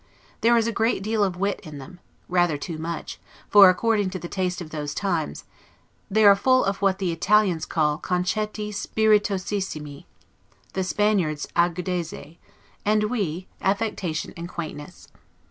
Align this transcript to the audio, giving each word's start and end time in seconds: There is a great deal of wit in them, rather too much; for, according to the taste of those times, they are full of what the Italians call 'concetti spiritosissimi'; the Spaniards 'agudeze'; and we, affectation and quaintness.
There 0.41 0.57
is 0.57 0.65
a 0.65 0.71
great 0.71 1.03
deal 1.03 1.23
of 1.23 1.37
wit 1.37 1.59
in 1.61 1.77
them, 1.77 1.99
rather 2.27 2.57
too 2.57 2.79
much; 2.79 3.19
for, 3.51 3.69
according 3.69 4.09
to 4.09 4.17
the 4.17 4.27
taste 4.27 4.59
of 4.59 4.71
those 4.71 4.95
times, 4.95 5.43
they 6.09 6.25
are 6.25 6.35
full 6.35 6.65
of 6.65 6.81
what 6.81 6.97
the 6.97 7.11
Italians 7.11 7.67
call 7.67 7.99
'concetti 7.99 8.71
spiritosissimi'; 8.71 10.05
the 10.73 10.83
Spaniards 10.83 11.45
'agudeze'; 11.55 12.39
and 12.83 13.11
we, 13.11 13.47
affectation 13.61 14.33
and 14.35 14.49
quaintness. 14.49 15.07